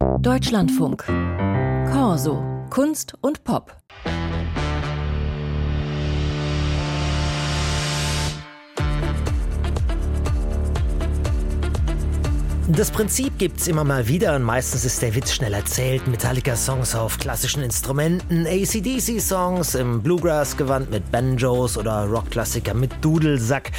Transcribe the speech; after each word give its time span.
Deutschlandfunk. 0.00 1.04
Corso. 1.92 2.42
Kunst 2.70 3.12
und 3.20 3.44
Pop. 3.44 3.76
Das 12.72 12.92
Prinzip 12.92 13.36
gibt's 13.36 13.66
immer 13.66 13.82
mal 13.82 14.06
wieder 14.06 14.36
und 14.36 14.44
meistens 14.44 14.84
ist 14.84 15.02
der 15.02 15.12
Witz 15.16 15.32
schnell 15.32 15.54
erzählt. 15.54 16.06
Metallica-Songs 16.06 16.94
auf 16.94 17.18
klassischen 17.18 17.64
Instrumenten, 17.64 18.46
ACDC-Songs 18.46 19.74
im 19.74 20.00
Bluegrass-Gewand 20.00 20.88
mit 20.88 21.10
Banjos 21.10 21.76
oder 21.76 22.04
Rockklassiker 22.04 22.72
mit 22.74 22.92
Dudelsack. 23.00 23.72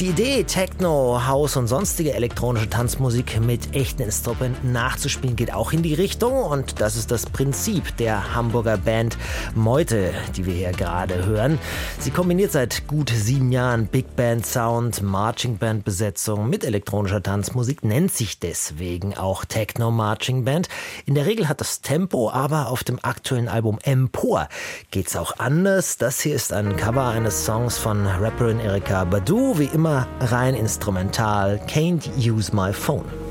Die 0.00 0.10
Idee, 0.10 0.44
Techno, 0.44 1.26
House 1.26 1.56
und 1.56 1.66
sonstige 1.66 2.14
elektronische 2.14 2.70
Tanzmusik 2.70 3.40
mit 3.40 3.74
echten 3.74 4.02
Instrumenten 4.02 4.70
nachzuspielen, 4.70 5.34
geht 5.34 5.52
auch 5.52 5.72
in 5.72 5.82
die 5.82 5.94
Richtung 5.94 6.34
und 6.44 6.80
das 6.80 6.94
ist 6.94 7.10
das 7.10 7.26
Prinzip 7.26 7.96
der 7.96 8.32
Hamburger 8.32 8.76
Band 8.76 9.18
Meute, 9.56 10.14
die 10.36 10.46
wir 10.46 10.54
hier 10.54 10.70
gerade 10.70 11.26
hören. 11.26 11.58
Sie 11.98 12.12
kombiniert 12.12 12.52
seit 12.52 12.86
gut 12.86 13.10
sieben 13.10 13.50
Jahren 13.50 13.88
Big 13.88 14.14
Band 14.14 14.46
Sound, 14.46 15.02
Marching 15.02 15.58
Band 15.58 15.84
Besetzung 15.84 16.48
mit 16.48 16.62
elektronischer 16.62 17.20
Tanzmusik, 17.20 17.84
nennt 17.84 18.12
sich 18.12 18.38
deswegen 18.38 19.16
auch 19.16 19.44
Techno 19.44 19.90
Marching 19.90 20.44
Band. 20.44 20.68
In 21.06 21.16
der 21.16 21.26
Regel 21.26 21.48
hat 21.48 21.60
das 21.60 21.80
Tempo, 21.80 22.30
aber 22.30 22.68
auf 22.68 22.84
dem 22.84 23.00
aktuellen 23.02 23.48
Album 23.48 23.80
Empor 23.82 24.48
geht's 24.92 25.16
auch 25.16 25.40
anders. 25.40 25.96
Das 25.96 26.20
hier 26.20 26.36
ist 26.36 26.52
ein 26.52 26.76
Cover 26.76 27.08
eines 27.08 27.44
Songs 27.44 27.78
von 27.78 28.06
Rapperin 28.06 28.60
Erika 28.60 29.02
Badu, 29.02 29.58
wie 29.58 29.64
immer 29.64 29.87
rein 30.32 30.54
instrumental. 30.54 31.58
Can't 31.66 32.06
use 32.16 32.52
my 32.52 32.72
phone. 32.72 33.27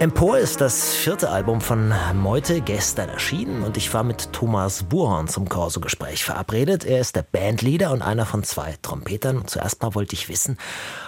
Empor 0.00 0.38
ist 0.38 0.60
das 0.60 0.94
vierte 0.94 1.28
Album 1.28 1.60
von 1.60 1.92
Meute 2.14 2.60
gestern 2.60 3.08
erschienen 3.08 3.64
und 3.64 3.76
ich 3.76 3.92
war 3.92 4.04
mit 4.04 4.32
Thomas 4.32 4.84
Buhorn 4.84 5.26
zum 5.26 5.48
Corso-Gespräch 5.48 6.22
verabredet. 6.22 6.84
Er 6.84 7.00
ist 7.00 7.16
der 7.16 7.22
Bandleader 7.24 7.90
und 7.90 8.02
einer 8.02 8.24
von 8.24 8.44
zwei 8.44 8.76
Trompetern. 8.80 9.42
zuerst 9.46 9.82
mal 9.82 9.96
wollte 9.96 10.14
ich 10.14 10.28
wissen, 10.28 10.56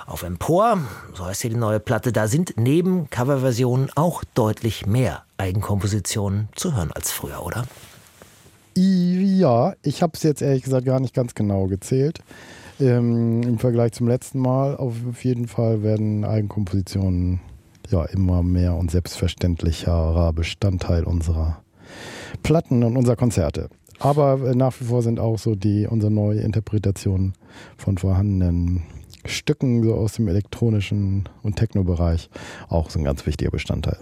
auf 0.06 0.24
Empor, 0.24 0.78
so 1.14 1.24
heißt 1.24 1.42
hier 1.42 1.50
die 1.50 1.56
neue 1.56 1.78
Platte, 1.78 2.10
da 2.10 2.26
sind 2.26 2.54
neben 2.56 3.08
Coverversionen 3.10 3.90
auch 3.94 4.24
deutlich 4.34 4.86
mehr 4.86 5.22
Eigenkompositionen 5.36 6.48
zu 6.56 6.74
hören 6.74 6.90
als 6.90 7.12
früher, 7.12 7.46
oder? 7.46 7.66
Ja, 8.76 9.74
ich 9.82 10.02
habe 10.02 10.14
es 10.16 10.24
jetzt 10.24 10.42
ehrlich 10.42 10.64
gesagt 10.64 10.84
gar 10.84 10.98
nicht 10.98 11.14
ganz 11.14 11.36
genau 11.36 11.68
gezählt. 11.68 12.18
Ähm, 12.80 13.44
Im 13.44 13.60
Vergleich 13.60 13.92
zum 13.92 14.08
letzten 14.08 14.40
Mal 14.40 14.76
auf 14.76 15.22
jeden 15.22 15.46
Fall 15.46 15.84
werden 15.84 16.24
Eigenkompositionen 16.24 17.40
ja 17.90 18.04
immer 18.04 18.42
mehr 18.42 18.74
und 18.74 18.90
selbstverständlicherer 18.90 20.32
Bestandteil 20.32 21.04
unserer 21.04 21.62
Platten 22.42 22.82
und 22.84 22.96
unserer 22.96 23.16
Konzerte. 23.16 23.68
Aber 23.98 24.40
äh, 24.46 24.54
nach 24.54 24.80
wie 24.80 24.84
vor 24.84 25.02
sind 25.02 25.20
auch 25.20 25.38
so 25.38 25.54
die 25.54 25.86
unsere 25.86 26.12
neue 26.12 26.40
Interpretation 26.40 27.34
von 27.76 27.98
vorhandenen 27.98 28.84
Stücken 29.26 29.84
so 29.84 29.94
aus 29.94 30.14
dem 30.14 30.28
elektronischen 30.28 31.28
und 31.42 31.56
Techno-Bereich 31.56 32.30
auch 32.68 32.88
so 32.88 32.98
ein 32.98 33.04
ganz 33.04 33.26
wichtiger 33.26 33.50
Bestandteil 33.50 33.98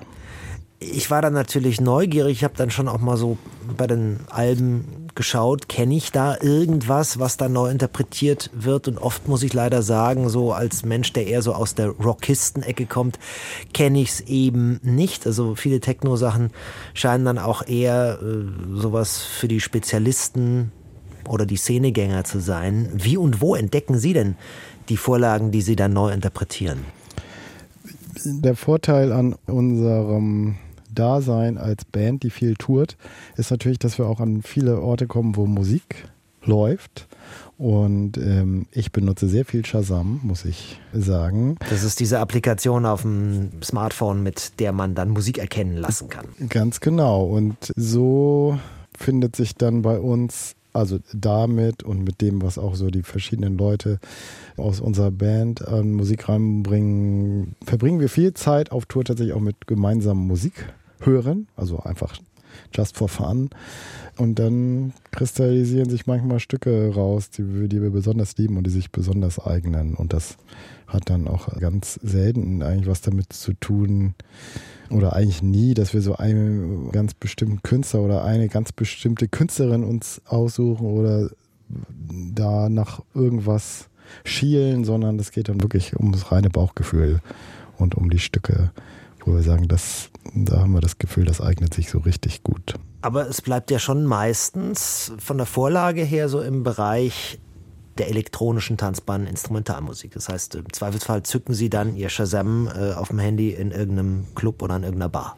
ich 0.80 1.10
war 1.10 1.22
dann 1.22 1.32
natürlich 1.32 1.80
neugierig, 1.80 2.38
ich 2.38 2.44
habe 2.44 2.54
dann 2.56 2.70
schon 2.70 2.88
auch 2.88 3.00
mal 3.00 3.16
so 3.16 3.36
bei 3.76 3.86
den 3.86 4.20
Alben 4.28 5.07
geschaut, 5.18 5.68
kenne 5.68 5.96
ich 5.96 6.12
da 6.12 6.36
irgendwas, 6.40 7.18
was 7.18 7.36
da 7.36 7.48
neu 7.48 7.68
interpretiert 7.68 8.50
wird 8.54 8.86
und 8.86 8.98
oft 8.98 9.26
muss 9.26 9.42
ich 9.42 9.52
leider 9.52 9.82
sagen, 9.82 10.28
so 10.28 10.52
als 10.52 10.84
Mensch, 10.84 11.12
der 11.12 11.26
eher 11.26 11.42
so 11.42 11.54
aus 11.54 11.74
der 11.74 11.88
Rockisten-Ecke 11.88 12.86
kommt, 12.86 13.18
kenne 13.74 14.00
ich 14.00 14.10
es 14.10 14.20
eben 14.22 14.78
nicht. 14.84 15.26
Also 15.26 15.56
viele 15.56 15.80
Techno-Sachen 15.80 16.50
scheinen 16.94 17.24
dann 17.24 17.38
auch 17.38 17.66
eher 17.66 18.20
äh, 18.22 18.78
sowas 18.80 19.18
für 19.18 19.48
die 19.48 19.60
Spezialisten 19.60 20.70
oder 21.28 21.46
die 21.46 21.56
Szenegänger 21.56 22.22
zu 22.22 22.38
sein. 22.38 22.88
Wie 22.94 23.16
und 23.16 23.40
wo 23.40 23.56
entdecken 23.56 23.98
Sie 23.98 24.12
denn 24.12 24.36
die 24.88 24.96
Vorlagen, 24.96 25.50
die 25.50 25.62
Sie 25.62 25.74
dann 25.74 25.92
neu 25.92 26.12
interpretieren? 26.12 26.78
Der 28.24 28.54
Vorteil 28.54 29.10
an 29.10 29.34
unserem 29.46 30.58
Dasein 30.98 31.58
als 31.58 31.84
Band, 31.84 32.22
die 32.22 32.30
viel 32.30 32.54
tourt, 32.56 32.96
ist 33.36 33.50
natürlich, 33.50 33.78
dass 33.78 33.98
wir 33.98 34.06
auch 34.06 34.20
an 34.20 34.42
viele 34.42 34.80
Orte 34.80 35.06
kommen, 35.06 35.36
wo 35.36 35.46
Musik 35.46 36.08
läuft. 36.44 37.06
Und 37.56 38.18
ähm, 38.18 38.66
ich 38.70 38.92
benutze 38.92 39.28
sehr 39.28 39.44
viel 39.44 39.66
Shazam, 39.66 40.20
muss 40.22 40.44
ich 40.44 40.80
sagen. 40.92 41.56
Das 41.70 41.82
ist 41.82 41.98
diese 41.98 42.20
Applikation 42.20 42.86
auf 42.86 43.02
dem 43.02 43.50
Smartphone, 43.62 44.22
mit 44.22 44.60
der 44.60 44.72
man 44.72 44.94
dann 44.94 45.10
Musik 45.10 45.38
erkennen 45.38 45.76
lassen 45.76 46.08
kann. 46.08 46.26
Ganz 46.48 46.80
genau. 46.80 47.24
Und 47.24 47.72
so 47.76 48.58
findet 48.96 49.34
sich 49.34 49.56
dann 49.56 49.82
bei 49.82 49.98
uns, 49.98 50.54
also 50.72 50.98
damit 51.12 51.82
und 51.82 52.04
mit 52.04 52.20
dem, 52.20 52.42
was 52.42 52.58
auch 52.58 52.76
so 52.76 52.90
die 52.90 53.02
verschiedenen 53.02 53.58
Leute 53.58 53.98
aus 54.56 54.80
unserer 54.80 55.10
Band 55.10 55.66
an 55.66 55.92
Musik 55.92 56.28
reinbringen, 56.28 57.56
verbringen 57.64 57.98
wir 57.98 58.08
viel 58.08 58.34
Zeit 58.34 58.70
auf 58.70 58.86
Tour 58.86 59.04
tatsächlich 59.04 59.34
auch 59.34 59.40
mit 59.40 59.66
gemeinsamen 59.66 60.26
Musik 60.26 60.66
hören, 61.00 61.48
also 61.56 61.78
einfach 61.80 62.18
just 62.74 62.96
for 62.96 63.08
fun. 63.08 63.50
Und 64.16 64.38
dann 64.38 64.92
kristallisieren 65.10 65.90
sich 65.90 66.06
manchmal 66.06 66.40
Stücke 66.40 66.92
raus, 66.94 67.30
die, 67.30 67.68
die 67.68 67.82
wir 67.82 67.90
besonders 67.90 68.36
lieben 68.36 68.56
und 68.56 68.64
die 68.64 68.70
sich 68.70 68.90
besonders 68.90 69.38
eignen. 69.38 69.94
Und 69.94 70.12
das 70.12 70.36
hat 70.86 71.10
dann 71.10 71.28
auch 71.28 71.48
ganz 71.60 71.94
selten 72.02 72.62
eigentlich 72.62 72.88
was 72.88 73.00
damit 73.02 73.32
zu 73.32 73.52
tun, 73.52 74.14
oder 74.90 75.14
eigentlich 75.14 75.42
nie, 75.42 75.74
dass 75.74 75.92
wir 75.92 76.00
so 76.00 76.16
einen 76.16 76.90
ganz 76.92 77.14
bestimmten 77.14 77.62
Künstler 77.62 78.00
oder 78.00 78.24
eine 78.24 78.48
ganz 78.48 78.72
bestimmte 78.72 79.28
Künstlerin 79.28 79.84
uns 79.84 80.22
aussuchen 80.26 80.86
oder 80.86 81.30
da 82.34 82.68
nach 82.68 83.02
irgendwas 83.14 83.88
schielen, 84.24 84.84
sondern 84.84 85.18
es 85.18 85.30
geht 85.30 85.48
dann 85.48 85.62
wirklich 85.62 85.96
ums 85.96 86.32
reine 86.32 86.48
Bauchgefühl 86.48 87.20
und 87.76 87.94
um 87.94 88.08
die 88.08 88.18
Stücke 88.18 88.70
wo 89.28 89.36
wir 89.36 89.42
sagen, 89.42 89.68
das, 89.68 90.10
da 90.34 90.60
haben 90.60 90.72
wir 90.72 90.80
das 90.80 90.98
Gefühl, 90.98 91.24
das 91.24 91.40
eignet 91.40 91.74
sich 91.74 91.90
so 91.90 91.98
richtig 91.98 92.42
gut. 92.42 92.74
Aber 93.02 93.28
es 93.28 93.42
bleibt 93.42 93.70
ja 93.70 93.78
schon 93.78 94.04
meistens 94.04 95.12
von 95.18 95.36
der 95.36 95.46
Vorlage 95.46 96.02
her 96.02 96.28
so 96.28 96.40
im 96.40 96.62
Bereich 96.62 97.38
der 97.98 98.08
elektronischen 98.08 98.76
tanzbaren 98.76 99.26
Instrumentalmusik. 99.26 100.12
Das 100.12 100.28
heißt, 100.28 100.54
im 100.54 100.72
Zweifelsfall 100.72 101.22
zücken 101.24 101.54
Sie 101.54 101.68
dann 101.68 101.96
Ihr 101.96 102.08
Shazam 102.08 102.68
äh, 102.68 102.92
auf 102.92 103.08
dem 103.08 103.18
Handy 103.18 103.50
in 103.50 103.70
irgendeinem 103.70 104.26
Club 104.34 104.62
oder 104.62 104.76
in 104.76 104.84
irgendeiner 104.84 105.10
Bar. 105.10 105.36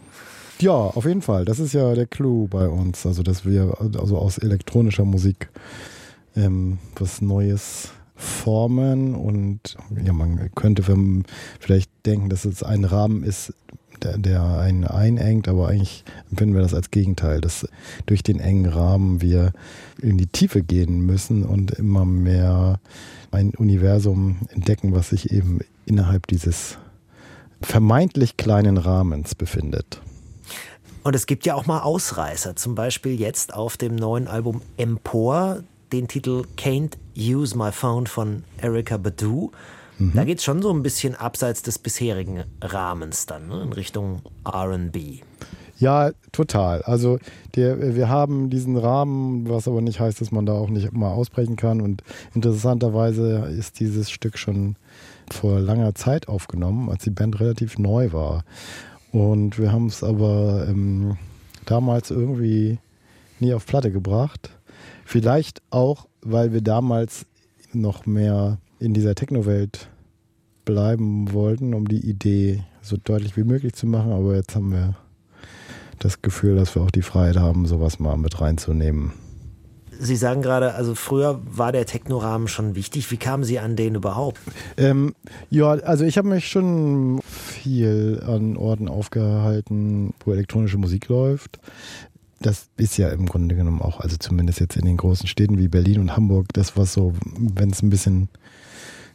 Ja, 0.60 0.72
auf 0.72 1.06
jeden 1.06 1.22
Fall. 1.22 1.46
Das 1.46 1.58
ist 1.58 1.72
ja 1.72 1.94
der 1.94 2.06
Clou 2.06 2.46
bei 2.48 2.68
uns. 2.68 3.06
Also, 3.06 3.22
dass 3.22 3.46
wir 3.46 3.78
also 3.80 4.18
aus 4.18 4.36
elektronischer 4.36 5.06
Musik 5.06 5.48
ähm, 6.36 6.78
was 6.96 7.22
Neues 7.22 7.90
formen 8.20 9.14
und 9.14 9.76
ja, 10.04 10.12
man 10.12 10.50
könnte 10.54 10.82
vielleicht 11.58 11.91
denken, 12.04 12.28
dass 12.28 12.44
es 12.44 12.62
ein 12.62 12.84
Rahmen 12.84 13.22
ist, 13.22 13.54
der, 14.03 14.19
der 14.19 14.42
einen 14.58 14.84
einengt, 14.84 15.48
aber 15.48 15.69
eigentlich 15.69 16.04
empfinden 16.31 16.54
wir 16.54 16.62
das 16.62 16.75
als 16.75 16.91
Gegenteil, 16.91 17.41
dass 17.41 17.66
durch 18.06 18.22
den 18.22 18.41
engen 18.41 18.66
Rahmen 18.66 19.20
wir 19.20 19.53
in 20.00 20.19
die 20.19 20.26
Tiefe 20.26 20.62
gehen 20.62 21.04
müssen 21.04 21.44
und 21.44 21.72
immer 21.72 22.04
mehr 22.04 22.81
ein 23.31 23.50
Universum 23.50 24.38
entdecken, 24.50 24.94
was 24.94 25.10
sich 25.10 25.32
eben 25.32 25.60
innerhalb 25.87 26.26
dieses 26.26 26.78
vermeintlich 27.60 28.37
kleinen 28.37 28.78
Rahmens 28.78 29.34
befindet. 29.34 30.00
Und 31.02 31.14
es 31.14 31.26
gibt 31.26 31.46
ja 31.46 31.55
auch 31.55 31.67
mal 31.67 31.81
Ausreißer, 31.81 32.56
zum 32.56 32.75
Beispiel 32.75 33.19
jetzt 33.19 33.55
auf 33.55 33.76
dem 33.76 33.94
neuen 33.94 34.28
Album 34.28 34.61
Empor, 34.76 35.62
den 35.93 36.08
Titel 36.08 36.44
Can't 36.56 36.93
Use 37.16 37.56
My 37.56 37.72
Phone 37.72 38.06
von 38.06 38.44
Erika 38.60 38.96
Badu. 38.96 39.50
Mhm. 39.98 40.12
Da 40.14 40.24
geht 40.24 40.38
es 40.38 40.44
schon 40.44 40.62
so 40.62 40.72
ein 40.72 40.82
bisschen 40.82 41.14
abseits 41.14 41.62
des 41.62 41.78
bisherigen 41.78 42.44
Rahmens 42.60 43.26
dann, 43.26 43.48
ne? 43.48 43.62
in 43.62 43.72
Richtung 43.72 44.22
RB. 44.46 45.22
Ja, 45.78 46.10
total. 46.32 46.82
Also 46.82 47.18
der, 47.54 47.94
wir 47.94 48.10
haben 48.10 48.50
diesen 48.50 48.76
Rahmen, 48.76 49.48
was 49.48 49.66
aber 49.66 49.80
nicht 49.80 49.98
heißt, 49.98 50.20
dass 50.20 50.30
man 50.30 50.44
da 50.44 50.52
auch 50.52 50.68
nicht 50.68 50.92
mal 50.92 51.10
ausbrechen 51.10 51.56
kann. 51.56 51.80
Und 51.80 52.02
interessanterweise 52.34 53.46
ist 53.56 53.80
dieses 53.80 54.10
Stück 54.10 54.36
schon 54.36 54.76
vor 55.30 55.58
langer 55.58 55.94
Zeit 55.94 56.28
aufgenommen, 56.28 56.90
als 56.90 57.04
die 57.04 57.10
Band 57.10 57.40
relativ 57.40 57.78
neu 57.78 58.12
war. 58.12 58.44
Und 59.10 59.58
wir 59.58 59.72
haben 59.72 59.86
es 59.86 60.04
aber 60.04 60.66
ähm, 60.68 61.16
damals 61.64 62.10
irgendwie 62.10 62.78
nie 63.38 63.54
auf 63.54 63.64
Platte 63.64 63.90
gebracht. 63.90 64.50
Vielleicht 65.05 65.62
auch, 65.71 66.06
weil 66.23 66.53
wir 66.53 66.61
damals 66.61 67.27
noch 67.73 68.06
mehr 68.06 68.59
in 68.79 68.94
dieser 68.94 69.15
Techno-Welt 69.15 69.88
bleiben 70.65 71.32
wollten, 71.32 71.75
um 71.75 71.88
die 71.88 72.09
Idee 72.09 72.65
so 72.81 72.97
deutlich 72.97 73.37
wie 73.37 73.44
möglich 73.44 73.75
zu 73.75 73.87
machen. 73.87 74.12
Aber 74.12 74.35
jetzt 74.35 74.55
haben 74.55 74.73
wir 74.73 74.97
das 75.99 76.23
Gefühl, 76.23 76.56
dass 76.56 76.75
wir 76.75 76.82
auch 76.82 76.91
die 76.91 77.03
Freiheit 77.03 77.37
haben, 77.37 77.67
sowas 77.67 77.99
mal 77.99 78.17
mit 78.17 78.41
reinzunehmen. 78.41 79.12
Sie 80.03 80.17
sagen 80.17 80.41
gerade, 80.41 80.73
also 80.75 80.94
früher 80.94 81.43
war 81.44 81.73
der 81.73 81.85
Technorahmen 81.85 82.49
schon 82.49 82.75
wichtig. 82.75 83.11
Wie 83.11 83.19
kamen 83.19 83.44
Sie 83.44 83.59
an 83.59 83.77
den 83.77 83.97
überhaupt? 83.97 84.41
Ähm, 84.79 85.15
ja, 85.50 85.73
also 85.73 86.06
ich 86.06 86.17
habe 86.17 86.29
mich 86.29 86.49
schon 86.49 87.21
viel 87.23 88.23
an 88.27 88.56
Orten 88.56 88.88
aufgehalten, 88.88 90.15
wo 90.25 90.32
elektronische 90.32 90.79
Musik 90.79 91.09
läuft. 91.09 91.59
Das 92.40 92.69
ist 92.76 92.96
ja 92.96 93.10
im 93.10 93.26
Grunde 93.26 93.54
genommen 93.54 93.82
auch, 93.82 94.00
also 94.00 94.16
zumindest 94.16 94.60
jetzt 94.60 94.76
in 94.76 94.87
den 94.87 94.96
großen 94.96 95.26
Städten 95.26 95.58
wie 95.58 95.69
Berlin 95.69 96.00
und 96.00 96.16
Hamburg, 96.16 96.46
das 96.52 96.76
was 96.76 96.94
so, 96.94 97.12
wenn 97.37 97.70
es 97.70 97.82
ein 97.82 97.90
bisschen, 97.90 98.28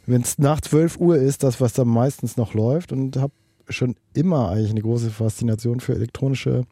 wenn 0.06 0.22
es 0.22 0.38
nach 0.38 0.60
12 0.60 0.98
Uhr 0.98 1.16
ist, 1.16 1.42
das 1.42 1.60
was 1.60 1.72
da 1.72 1.84
meistens 1.84 2.36
noch 2.36 2.54
läuft 2.54 2.92
und 2.92 3.16
habe 3.16 3.32
schon 3.68 3.96
immer 4.14 4.50
eigentlich 4.50 4.70
eine 4.70 4.82
große 4.82 5.10
Faszination 5.10 5.80
für 5.80 5.94
elektronische 5.94 6.64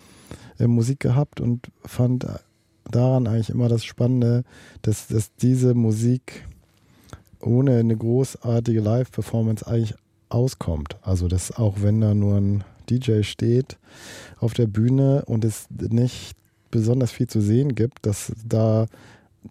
äh, 0.59 0.67
Musik 0.69 1.01
gehabt 1.01 1.41
und 1.41 1.71
fand 1.85 2.27
daran 2.91 3.27
eigentlich 3.27 3.51
immer 3.51 3.69
das 3.69 3.85
Spannende, 3.85 4.45
dass, 4.83 5.09
dass 5.09 5.35
diese 5.35 5.75
Musik 5.75 6.47
ohne 7.41 7.79
eine 7.79 7.97
großartige 7.97 8.81
Live-Performance 8.81 9.67
eigentlich 9.67 9.95
auskommt. 10.29 10.97
Also 11.03 11.29
dass 11.29 11.53
auch 11.53 11.77
wenn 11.83 12.01
da 12.01 12.15
nur 12.15 12.37
ein 12.37 12.65
DJ 12.89 13.23
steht 13.23 13.79
auf 14.39 14.55
der 14.55 14.67
Bühne 14.67 15.25
und 15.27 15.45
es 15.45 15.67
nicht 15.71 16.37
besonders 16.75 17.13
viel 17.13 17.29
zu 17.29 17.41
sehen 17.41 17.77
gibt, 17.77 18.05
dass 18.05 18.33
da 18.45 18.87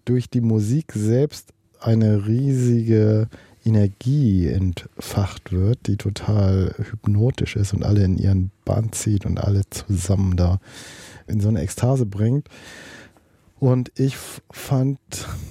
durch 0.04 0.28
die 0.28 0.42
Musik 0.42 0.92
selbst 0.92 1.54
eine 1.80 2.26
riesige 2.26 3.28
Energie 3.64 4.46
entfacht 4.46 5.50
wird, 5.50 5.86
die 5.86 5.96
total 5.96 6.74
hypnotisch 6.76 7.56
ist 7.56 7.72
und 7.72 7.82
alle 7.82 8.04
in 8.04 8.18
ihren 8.18 8.50
Bahn 8.66 8.92
zieht 8.92 9.24
und 9.24 9.38
alle 9.38 9.62
zusammen 9.70 10.36
da 10.36 10.58
in 11.26 11.40
so 11.40 11.48
eine 11.48 11.62
Ekstase 11.62 12.04
bringt. 12.04 12.48
Und 13.58 13.90
ich 13.96 14.16
fand 14.50 14.98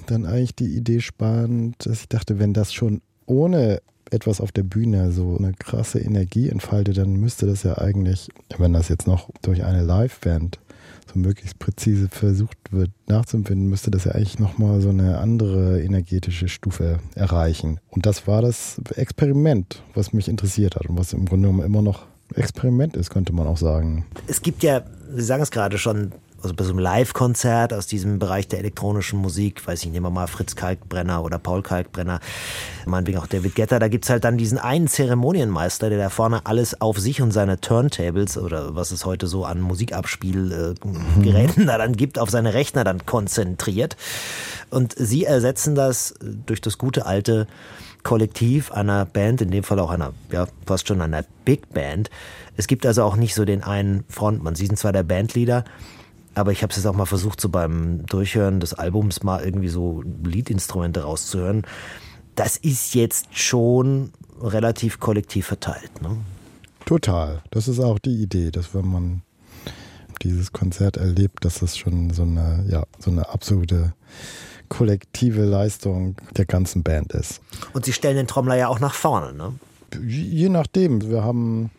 dann 0.06 0.26
eigentlich 0.26 0.54
die 0.54 0.76
Idee 0.76 1.00
spannend, 1.00 1.74
dass 1.84 2.02
ich 2.02 2.08
dachte, 2.08 2.38
wenn 2.38 2.52
das 2.52 2.72
schon 2.72 3.00
ohne 3.26 3.82
etwas 4.12 4.40
auf 4.40 4.52
der 4.52 4.62
Bühne 4.62 5.10
so 5.10 5.36
eine 5.36 5.54
krasse 5.54 5.98
Energie 5.98 6.48
entfaltet, 6.48 6.98
dann 6.98 7.14
müsste 7.14 7.46
das 7.46 7.64
ja 7.64 7.78
eigentlich, 7.78 8.28
wenn 8.58 8.72
das 8.72 8.88
jetzt 8.88 9.08
noch 9.08 9.30
durch 9.42 9.64
eine 9.64 9.82
Liveband 9.82 10.60
so 11.14 11.20
möglichst 11.20 11.58
präzise 11.58 12.08
versucht 12.08 12.58
wird 12.70 12.90
nachzuempfinden, 13.06 13.68
müsste 13.68 13.90
das 13.90 14.04
ja 14.04 14.12
eigentlich 14.12 14.38
nochmal 14.38 14.80
so 14.80 14.90
eine 14.90 15.18
andere 15.18 15.80
energetische 15.82 16.48
Stufe 16.48 16.98
erreichen. 17.14 17.80
Und 17.90 18.06
das 18.06 18.26
war 18.26 18.42
das 18.42 18.80
Experiment, 18.96 19.82
was 19.94 20.12
mich 20.12 20.28
interessiert 20.28 20.76
hat 20.76 20.86
und 20.86 20.98
was 20.98 21.12
im 21.12 21.26
Grunde 21.26 21.48
genommen 21.48 21.64
immer 21.64 21.82
noch 21.82 22.06
Experiment 22.34 22.96
ist, 22.96 23.10
könnte 23.10 23.32
man 23.32 23.46
auch 23.46 23.56
sagen. 23.56 24.06
Es 24.26 24.42
gibt 24.42 24.62
ja, 24.62 24.82
Sie 25.14 25.22
sagen 25.22 25.42
es 25.42 25.50
gerade 25.50 25.78
schon, 25.78 26.12
also 26.44 26.54
bei 26.54 26.64
so 26.64 26.70
einem 26.70 26.78
Live-Konzert 26.78 27.72
aus 27.72 27.86
diesem 27.86 28.18
Bereich 28.18 28.46
der 28.46 28.58
elektronischen 28.58 29.18
Musik, 29.18 29.66
weiß 29.66 29.84
ich, 29.84 29.90
nehmen 29.90 30.06
wir 30.06 30.10
mal 30.10 30.26
Fritz 30.26 30.54
Kalkbrenner 30.54 31.24
oder 31.24 31.38
Paul 31.38 31.62
Kalkbrenner, 31.62 32.20
meinetwegen 32.86 33.18
auch 33.18 33.26
David 33.26 33.54
Getter, 33.54 33.78
da 33.78 33.88
gibt 33.88 34.04
es 34.04 34.10
halt 34.10 34.24
dann 34.24 34.36
diesen 34.36 34.58
einen 34.58 34.86
Zeremonienmeister, 34.86 35.88
der 35.88 35.98
da 35.98 36.10
vorne 36.10 36.44
alles 36.44 36.80
auf 36.80 36.98
sich 36.98 37.22
und 37.22 37.32
seine 37.32 37.60
Turntables 37.60 38.38
oder 38.38 38.76
was 38.76 38.90
es 38.90 39.06
heute 39.06 39.26
so 39.26 39.44
an 39.44 39.60
Musikabspielgeräten 39.60 41.64
mhm. 41.64 41.66
da 41.66 41.78
dann 41.78 41.96
gibt, 41.96 42.18
auf 42.18 42.30
seine 42.30 42.54
Rechner 42.54 42.84
dann 42.84 43.06
konzentriert. 43.06 43.96
Und 44.70 44.94
sie 44.96 45.24
ersetzen 45.24 45.74
das 45.74 46.14
durch 46.20 46.60
das 46.60 46.78
gute 46.78 47.06
alte 47.06 47.46
Kollektiv 48.02 48.70
einer 48.70 49.06
Band, 49.06 49.40
in 49.40 49.50
dem 49.50 49.64
Fall 49.64 49.78
auch 49.78 49.90
einer, 49.90 50.12
ja, 50.30 50.46
fast 50.66 50.88
schon 50.88 51.00
einer 51.00 51.24
Big 51.46 51.72
Band. 51.72 52.10
Es 52.56 52.66
gibt 52.66 52.84
also 52.84 53.02
auch 53.02 53.16
nicht 53.16 53.34
so 53.34 53.46
den 53.46 53.62
einen 53.62 54.04
Frontmann. 54.10 54.54
Sie 54.54 54.66
sind 54.66 54.78
zwar 54.78 54.92
der 54.92 55.04
Bandleader, 55.04 55.64
aber 56.34 56.52
ich 56.52 56.62
habe 56.62 56.70
es 56.70 56.76
jetzt 56.76 56.86
auch 56.86 56.96
mal 56.96 57.06
versucht, 57.06 57.40
so 57.40 57.48
beim 57.48 58.04
Durchhören 58.06 58.60
des 58.60 58.74
Albums 58.74 59.22
mal 59.22 59.44
irgendwie 59.44 59.68
so 59.68 60.02
Liedinstrumente 60.24 61.02
rauszuhören. 61.02 61.62
Das 62.34 62.56
ist 62.56 62.94
jetzt 62.94 63.36
schon 63.36 64.12
relativ 64.40 64.98
kollektiv 64.98 65.46
verteilt. 65.46 66.02
Ne? 66.02 66.16
Total. 66.84 67.42
Das 67.50 67.68
ist 67.68 67.80
auch 67.80 67.98
die 67.98 68.22
Idee, 68.22 68.50
dass 68.50 68.74
wenn 68.74 68.86
man 68.86 69.22
dieses 70.22 70.52
Konzert 70.52 70.96
erlebt, 70.96 71.44
dass 71.44 71.60
das 71.60 71.76
schon 71.76 72.10
so 72.10 72.22
eine, 72.22 72.64
ja, 72.68 72.84
so 72.98 73.10
eine 73.10 73.28
absolute 73.28 73.94
kollektive 74.68 75.44
Leistung 75.44 76.16
der 76.36 76.46
ganzen 76.46 76.82
Band 76.82 77.12
ist. 77.12 77.40
Und 77.72 77.84
Sie 77.84 77.92
stellen 77.92 78.16
den 78.16 78.26
Trommler 78.26 78.56
ja 78.56 78.68
auch 78.68 78.80
nach 78.80 78.94
vorne, 78.94 79.34
ne? 79.34 79.52
Je 80.04 80.48
nachdem. 80.48 81.08
Wir 81.08 81.22
haben 81.22 81.70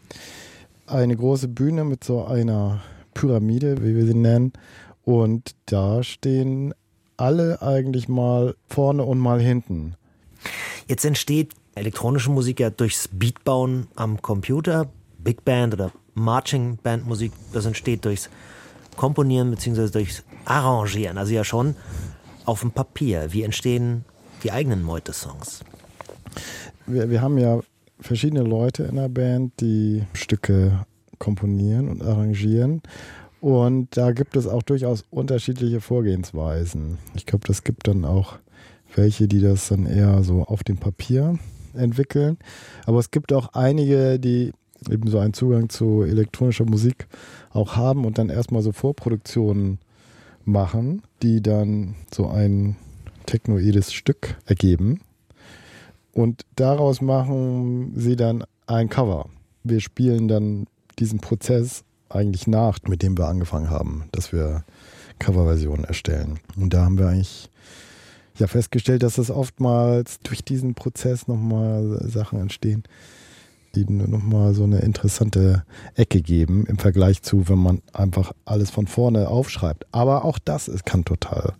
eine 0.87 1.17
große 1.17 1.49
Bühne 1.49 1.83
mit 1.83 2.03
so 2.03 2.25
einer 2.25 2.81
Pyramide, 3.15 3.83
wie 3.83 3.95
wir 3.95 4.05
sie 4.05 4.13
nennen. 4.13 4.53
Und 5.03 5.55
da 5.65 6.03
stehen 6.03 6.75
alle 7.17 7.63
eigentlich 7.63 8.07
mal 8.07 8.55
vorne 8.67 9.03
und 9.03 9.17
mal 9.17 9.41
hinten. 9.41 9.95
Jetzt 10.87 11.05
entsteht 11.05 11.53
elektronische 11.73 12.29
Musik 12.29 12.59
ja 12.59 12.69
durchs 12.69 13.07
Beatbauen 13.07 13.87
am 13.95 14.21
Computer, 14.21 14.87
Big 15.17 15.43
Band 15.43 15.73
oder 15.73 15.91
Marching 16.13 16.77
Band 16.81 17.07
Musik, 17.07 17.31
das 17.51 17.65
entsteht 17.65 18.05
durchs 18.05 18.29
Komponieren 18.95 19.51
bzw. 19.51 19.89
durchs 19.89 20.23
Arrangieren, 20.45 21.17
also 21.17 21.33
ja 21.33 21.43
schon 21.43 21.75
auf 22.45 22.61
dem 22.61 22.71
Papier. 22.71 23.33
Wie 23.33 23.43
entstehen 23.43 24.05
die 24.43 24.51
eigenen 24.51 24.83
Meute-Songs? 24.83 25.63
Wir, 26.85 27.09
wir 27.09 27.21
haben 27.21 27.37
ja 27.37 27.59
verschiedene 27.99 28.43
Leute 28.43 28.83
in 28.83 28.95
der 28.95 29.09
Band, 29.09 29.53
die 29.59 30.03
Stücke 30.13 30.85
komponieren 31.19 31.89
und 31.89 32.03
arrangieren. 32.03 32.81
Und 33.41 33.95
da 33.95 34.11
gibt 34.11 34.35
es 34.35 34.47
auch 34.47 34.63
durchaus 34.63 35.05
unterschiedliche 35.11 35.81
Vorgehensweisen. 35.81 36.97
Ich 37.15 37.25
glaube, 37.25 37.45
das 37.47 37.63
gibt 37.63 37.87
dann 37.87 38.05
auch 38.05 38.39
welche, 38.95 39.27
die 39.27 39.41
das 39.41 39.67
dann 39.67 39.85
eher 39.85 40.23
so 40.23 40.43
auf 40.43 40.63
dem 40.63 40.77
Papier 40.77 41.37
entwickeln. 41.73 42.37
Aber 42.85 42.99
es 42.99 43.11
gibt 43.11 43.33
auch 43.33 43.53
einige, 43.53 44.19
die 44.19 44.53
eben 44.89 45.07
so 45.09 45.19
einen 45.19 45.33
Zugang 45.33 45.69
zu 45.69 46.03
elektronischer 46.03 46.65
Musik 46.65 47.07
auch 47.51 47.75
haben 47.75 48.05
und 48.05 48.17
dann 48.17 48.29
erstmal 48.29 48.61
so 48.61 48.71
Vorproduktionen 48.71 49.79
machen, 50.43 51.01
die 51.21 51.41
dann 51.41 51.95
so 52.13 52.27
ein 52.27 52.75
technoides 53.25 53.93
Stück 53.93 54.37
ergeben. 54.45 55.01
Und 56.13 56.45
daraus 56.55 57.01
machen 57.01 57.93
sie 57.95 58.15
dann 58.15 58.43
ein 58.67 58.89
Cover. 58.89 59.29
Wir 59.63 59.81
spielen 59.81 60.27
dann 60.27 60.67
diesen 60.99 61.19
Prozess 61.19 61.83
eigentlich 62.09 62.47
nach, 62.47 62.79
mit 62.87 63.01
dem 63.01 63.17
wir 63.17 63.27
angefangen 63.27 63.69
haben, 63.69 64.05
dass 64.11 64.31
wir 64.31 64.63
Coverversionen 65.19 65.85
erstellen. 65.85 66.39
Und 66.55 66.73
da 66.73 66.85
haben 66.85 66.97
wir 66.97 67.07
eigentlich 67.07 67.49
ja 68.37 68.47
festgestellt, 68.47 69.03
dass 69.03 69.17
es 69.17 69.31
oftmals 69.31 70.19
durch 70.19 70.43
diesen 70.43 70.75
Prozess 70.75 71.27
nochmal 71.27 72.01
Sachen 72.07 72.39
entstehen, 72.39 72.83
die 73.75 73.85
nochmal 73.85 74.53
so 74.53 74.63
eine 74.63 74.79
interessante 74.79 75.63
Ecke 75.95 76.21
geben 76.21 76.65
im 76.65 76.77
Vergleich 76.77 77.21
zu, 77.21 77.47
wenn 77.49 77.59
man 77.59 77.81
einfach 77.93 78.33
alles 78.45 78.71
von 78.71 78.87
vorne 78.87 79.29
aufschreibt. 79.29 79.85
Aber 79.91 80.25
auch 80.25 80.39
das 80.39 80.67
ist, 80.67 80.85
kann 80.85 81.05
total 81.05 81.53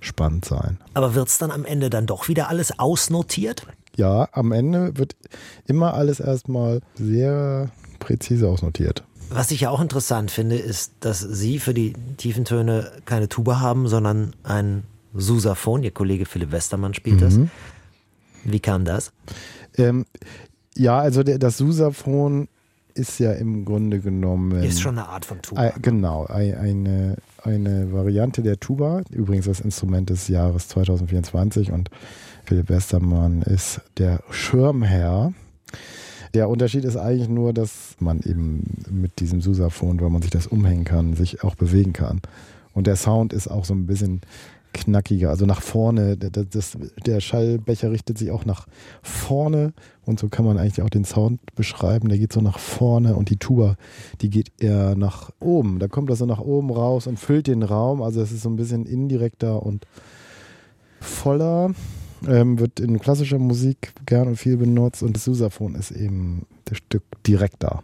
spannend 0.00 0.44
sein. 0.44 0.78
Aber 0.94 1.14
wird 1.14 1.28
es 1.28 1.38
dann 1.38 1.50
am 1.50 1.64
Ende 1.64 1.90
dann 1.90 2.06
doch 2.06 2.28
wieder 2.28 2.48
alles 2.48 2.78
ausnotiert? 2.78 3.66
Ja, 3.96 4.28
am 4.32 4.52
Ende 4.52 4.96
wird 4.96 5.16
immer 5.66 5.94
alles 5.94 6.20
erstmal 6.20 6.80
sehr 6.94 7.70
präzise 8.00 8.48
ausnotiert. 8.48 9.04
Was 9.28 9.52
ich 9.52 9.60
ja 9.60 9.70
auch 9.70 9.80
interessant 9.80 10.32
finde, 10.32 10.56
ist, 10.56 10.92
dass 11.00 11.20
Sie 11.20 11.60
für 11.60 11.72
die 11.72 11.92
tiefen 12.16 12.44
Töne 12.44 12.90
keine 13.04 13.28
Tuba 13.28 13.60
haben, 13.60 13.86
sondern 13.86 14.34
ein 14.42 14.82
Susaphon. 15.14 15.84
Ihr 15.84 15.92
Kollege 15.92 16.26
Philipp 16.26 16.50
Westermann 16.50 16.94
spielt 16.94 17.16
mhm. 17.16 17.20
das. 17.20 17.38
Wie 18.44 18.58
kam 18.58 18.84
das? 18.84 19.12
Ähm, 19.76 20.04
ja, 20.74 20.98
also 20.98 21.22
der, 21.22 21.38
das 21.38 21.58
Susaphon 21.58 22.48
ist 22.94 23.20
ja 23.20 23.32
im 23.32 23.64
Grunde 23.64 24.00
genommen. 24.00 24.62
Ist 24.62 24.80
schon 24.80 24.98
eine 24.98 25.08
Art 25.08 25.24
von 25.24 25.40
Tuba. 25.42 25.66
Äh, 25.66 25.72
genau, 25.80 26.26
eine, 26.26 27.16
eine 27.42 27.92
Variante 27.92 28.42
der 28.42 28.58
Tuba. 28.58 29.02
Übrigens 29.10 29.46
das 29.46 29.60
Instrument 29.60 30.10
des 30.10 30.26
Jahres 30.28 30.66
2024 30.68 31.70
und 31.70 31.90
Philipp 32.44 32.68
Westermann 32.68 33.42
ist 33.42 33.80
der 33.96 34.24
Schirmherr 34.30 35.32
der 36.34 36.48
Unterschied 36.48 36.84
ist 36.84 36.96
eigentlich 36.96 37.28
nur, 37.28 37.52
dass 37.52 37.96
man 37.98 38.20
eben 38.20 38.64
mit 38.90 39.20
diesem 39.20 39.40
Susaphon, 39.40 40.00
weil 40.00 40.10
man 40.10 40.22
sich 40.22 40.30
das 40.30 40.46
umhängen 40.46 40.84
kann, 40.84 41.14
sich 41.14 41.42
auch 41.42 41.54
bewegen 41.54 41.92
kann. 41.92 42.20
Und 42.72 42.86
der 42.86 42.96
Sound 42.96 43.32
ist 43.32 43.48
auch 43.48 43.64
so 43.64 43.74
ein 43.74 43.86
bisschen 43.86 44.20
knackiger, 44.72 45.30
also 45.30 45.46
nach 45.46 45.62
vorne. 45.62 46.16
Das, 46.16 46.46
das, 46.48 46.78
der 47.04 47.20
Schallbecher 47.20 47.90
richtet 47.90 48.18
sich 48.18 48.30
auch 48.30 48.44
nach 48.44 48.66
vorne 49.02 49.72
und 50.06 50.20
so 50.20 50.28
kann 50.28 50.44
man 50.44 50.58
eigentlich 50.58 50.82
auch 50.82 50.90
den 50.90 51.04
Sound 51.04 51.40
beschreiben. 51.54 52.08
Der 52.08 52.18
geht 52.18 52.32
so 52.32 52.40
nach 52.40 52.58
vorne 52.58 53.16
und 53.16 53.30
die 53.30 53.36
Tuba, 53.36 53.76
die 54.20 54.30
geht 54.30 54.52
eher 54.58 54.94
nach 54.96 55.30
oben. 55.40 55.78
Da 55.78 55.88
kommt 55.88 56.10
das 56.10 56.18
so 56.18 56.26
nach 56.26 56.40
oben 56.40 56.70
raus 56.70 57.06
und 57.06 57.18
füllt 57.18 57.46
den 57.46 57.62
Raum. 57.62 58.02
Also 58.02 58.20
es 58.20 58.32
ist 58.32 58.42
so 58.42 58.48
ein 58.48 58.56
bisschen 58.56 58.86
indirekter 58.86 59.64
und 59.64 59.86
voller. 61.00 61.72
Ähm, 62.26 62.58
wird 62.58 62.80
in 62.80 62.98
klassischer 62.98 63.38
Musik 63.38 63.92
gern 64.06 64.28
und 64.28 64.36
viel 64.36 64.56
benutzt 64.56 65.02
und 65.02 65.14
das 65.14 65.24
Sousaphon 65.24 65.74
ist 65.74 65.90
eben 65.90 66.46
das 66.64 66.78
Stück 66.78 67.02
direkt 67.26 67.62
da. 67.62 67.82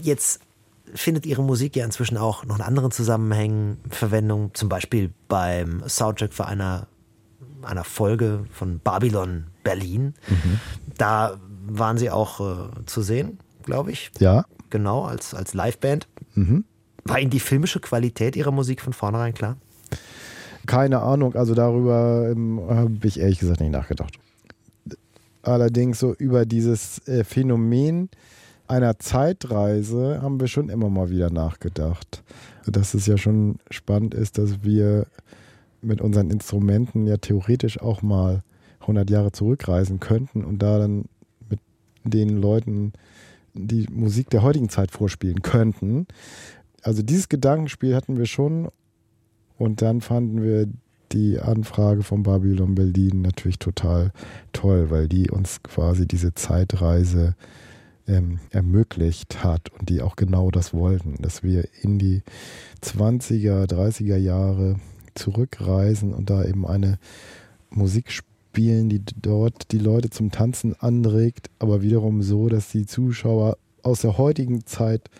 Jetzt 0.00 0.40
findet 0.94 1.26
ihre 1.26 1.42
Musik 1.42 1.76
ja 1.76 1.84
inzwischen 1.84 2.16
auch 2.16 2.44
noch 2.44 2.56
in 2.56 2.62
anderen 2.62 2.90
Zusammenhängen 2.90 3.78
Verwendung, 3.90 4.54
zum 4.54 4.68
Beispiel 4.68 5.12
beim 5.28 5.82
Soundtrack 5.88 6.32
für 6.32 6.46
einer, 6.46 6.86
einer 7.62 7.84
Folge 7.84 8.44
von 8.52 8.78
Babylon 8.78 9.44
Berlin. 9.64 10.14
Mhm. 10.28 10.60
Da 10.96 11.38
waren 11.66 11.98
sie 11.98 12.10
auch 12.10 12.40
äh, 12.40 12.84
zu 12.86 13.02
sehen, 13.02 13.38
glaube 13.64 13.90
ich. 13.90 14.10
Ja. 14.18 14.44
Genau, 14.70 15.04
als, 15.04 15.34
als 15.34 15.54
Liveband. 15.54 16.06
Mhm. 16.34 16.64
War 17.04 17.18
Ihnen 17.18 17.30
die 17.30 17.40
filmische 17.40 17.80
Qualität 17.80 18.34
Ihrer 18.36 18.50
Musik 18.50 18.80
von 18.80 18.92
vornherein 18.92 19.34
klar? 19.34 19.56
Keine 20.66 21.00
Ahnung, 21.02 21.34
also 21.34 21.54
darüber 21.54 22.28
ähm, 22.30 22.60
habe 22.68 23.06
ich 23.06 23.20
ehrlich 23.20 23.38
gesagt 23.38 23.60
nicht 23.60 23.72
nachgedacht. 23.72 24.18
Allerdings 25.42 25.98
so 25.98 26.14
über 26.14 26.46
dieses 26.46 27.06
äh, 27.06 27.22
Phänomen 27.22 28.08
einer 28.66 28.98
Zeitreise 28.98 30.20
haben 30.22 30.40
wir 30.40 30.48
schon 30.48 30.70
immer 30.70 30.88
mal 30.88 31.10
wieder 31.10 31.30
nachgedacht. 31.30 32.22
Dass 32.66 32.94
es 32.94 33.06
ja 33.06 33.18
schon 33.18 33.56
spannend 33.70 34.14
ist, 34.14 34.38
dass 34.38 34.62
wir 34.62 35.06
mit 35.82 36.00
unseren 36.00 36.30
Instrumenten 36.30 37.06
ja 37.06 37.18
theoretisch 37.18 37.80
auch 37.80 38.00
mal 38.00 38.42
100 38.80 39.10
Jahre 39.10 39.32
zurückreisen 39.32 40.00
könnten 40.00 40.44
und 40.44 40.62
da 40.62 40.78
dann 40.78 41.04
mit 41.50 41.60
den 42.04 42.40
Leuten 42.40 42.92
die 43.52 43.86
Musik 43.90 44.30
der 44.30 44.42
heutigen 44.42 44.68
Zeit 44.70 44.90
vorspielen 44.90 45.42
könnten. 45.42 46.06
Also 46.82 47.02
dieses 47.02 47.28
Gedankenspiel 47.28 47.94
hatten 47.94 48.16
wir 48.16 48.26
schon 48.26 48.68
und 49.58 49.82
dann 49.82 50.00
fanden 50.00 50.42
wir 50.42 50.68
die 51.12 51.38
Anfrage 51.38 52.02
von 52.02 52.22
Babylon 52.24 52.74
Berlin 52.74 53.22
natürlich 53.22 53.58
total 53.58 54.12
toll, 54.52 54.90
weil 54.90 55.08
die 55.08 55.30
uns 55.30 55.62
quasi 55.62 56.06
diese 56.06 56.34
Zeitreise 56.34 57.36
ähm, 58.06 58.40
ermöglicht 58.50 59.44
hat 59.44 59.70
und 59.78 59.88
die 59.88 60.02
auch 60.02 60.16
genau 60.16 60.50
das 60.50 60.74
wollten, 60.74 61.16
dass 61.20 61.42
wir 61.42 61.68
in 61.82 61.98
die 61.98 62.22
20er, 62.82 63.66
30er 63.66 64.16
Jahre 64.16 64.76
zurückreisen 65.14 66.12
und 66.12 66.30
da 66.30 66.44
eben 66.44 66.66
eine 66.66 66.98
Musik 67.70 68.10
spielen, 68.10 68.88
die 68.88 69.02
dort 69.20 69.72
die 69.72 69.78
Leute 69.78 70.10
zum 70.10 70.30
Tanzen 70.30 70.74
anregt, 70.78 71.48
aber 71.58 71.82
wiederum 71.82 72.22
so, 72.22 72.48
dass 72.48 72.68
die 72.70 72.86
Zuschauer 72.86 73.56
aus 73.82 74.00
der 74.00 74.18
heutigen 74.18 74.66
Zeit 74.66 75.10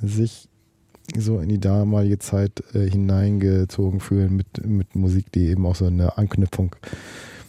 sich 0.00 0.48
so 1.16 1.38
in 1.38 1.48
die 1.48 1.60
damalige 1.60 2.18
Zeit 2.18 2.62
äh, 2.74 2.88
hineingezogen 2.88 4.00
fühlen 4.00 4.36
mit, 4.36 4.66
mit 4.66 4.94
Musik, 4.94 5.32
die 5.32 5.48
eben 5.48 5.66
auch 5.66 5.76
so 5.76 5.86
eine 5.86 6.18
Anknüpfung 6.18 6.74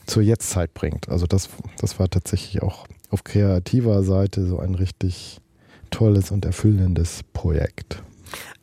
zur 0.05 0.23
Jetztzeit 0.23 0.73
bringt. 0.73 1.09
Also 1.09 1.27
das, 1.27 1.49
das 1.79 1.99
war 1.99 2.09
tatsächlich 2.09 2.61
auch 2.61 2.87
auf 3.09 3.23
kreativer 3.23 4.03
Seite 4.03 4.45
so 4.45 4.59
ein 4.59 4.75
richtig 4.75 5.39
tolles 5.89 6.31
und 6.31 6.45
erfüllendes 6.45 7.21
Projekt. 7.33 8.01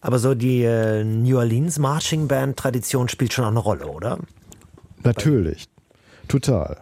Aber 0.00 0.18
so 0.18 0.34
die 0.34 0.62
äh, 0.62 1.04
New 1.04 1.36
Orleans 1.38 1.78
Marching 1.78 2.28
Band 2.28 2.56
Tradition 2.56 3.08
spielt 3.08 3.32
schon 3.32 3.44
auch 3.44 3.50
eine 3.50 3.58
Rolle, 3.58 3.86
oder? 3.86 4.18
Natürlich, 5.02 5.66
total. 6.26 6.78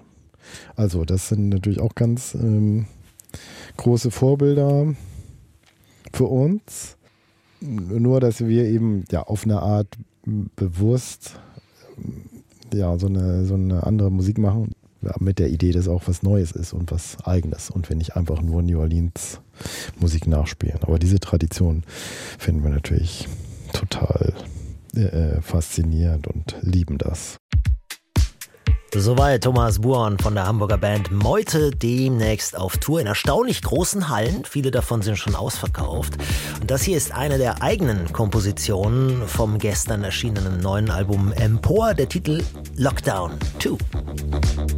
Also 0.76 1.04
das 1.04 1.28
sind 1.28 1.48
natürlich 1.48 1.80
auch 1.80 1.94
ganz 1.94 2.34
ähm, 2.34 2.86
große 3.76 4.10
Vorbilder 4.10 4.94
für 6.12 6.24
uns 6.24 6.95
nur, 7.60 8.20
dass 8.20 8.40
wir 8.40 8.64
eben 8.64 9.04
ja 9.10 9.22
auf 9.22 9.44
eine 9.44 9.62
Art 9.62 9.88
bewusst 10.56 11.38
ja 12.74 12.98
so 12.98 13.06
eine, 13.06 13.44
so 13.44 13.54
eine 13.54 13.84
andere 13.84 14.10
Musik 14.10 14.38
machen, 14.38 14.72
mit 15.20 15.38
der 15.38 15.50
Idee, 15.50 15.72
dass 15.72 15.88
auch 15.88 16.02
was 16.06 16.22
Neues 16.22 16.52
ist 16.52 16.72
und 16.72 16.90
was 16.90 17.16
Eigenes 17.24 17.70
und 17.70 17.88
wir 17.88 17.96
nicht 17.96 18.16
einfach 18.16 18.42
nur 18.42 18.62
New 18.62 18.80
Orleans 18.80 19.40
Musik 19.98 20.26
nachspielen. 20.26 20.78
Aber 20.82 20.98
diese 20.98 21.20
Tradition 21.20 21.84
finden 22.38 22.64
wir 22.64 22.70
natürlich 22.70 23.28
total 23.72 24.34
äh, 24.94 25.40
faszinierend 25.42 26.26
und 26.26 26.56
lieben 26.62 26.98
das. 26.98 27.36
Soweit 28.98 29.44
Thomas 29.44 29.78
Buon 29.80 30.18
von 30.18 30.34
der 30.34 30.46
Hamburger 30.46 30.78
Band 30.78 31.12
Meute 31.12 31.70
demnächst 31.70 32.56
auf 32.56 32.78
Tour 32.78 33.00
in 33.00 33.06
erstaunlich 33.06 33.60
großen 33.60 34.08
Hallen. 34.08 34.44
Viele 34.48 34.70
davon 34.70 35.02
sind 35.02 35.18
schon 35.18 35.34
ausverkauft. 35.34 36.14
Und 36.60 36.70
das 36.70 36.82
hier 36.82 36.96
ist 36.96 37.12
eine 37.12 37.36
der 37.36 37.62
eigenen 37.62 38.10
Kompositionen 38.12 39.28
vom 39.28 39.58
gestern 39.58 40.02
erschienenen 40.02 40.60
neuen 40.60 40.90
Album 40.90 41.30
Empor, 41.32 41.92
der 41.92 42.08
Titel 42.08 42.42
Lockdown 42.76 43.32
2. 43.58 44.75